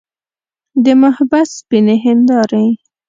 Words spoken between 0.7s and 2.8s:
د محبس سپینې هندارې.